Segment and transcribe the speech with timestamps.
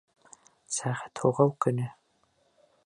[0.77, 1.89] Сәғәт һуғыу көнө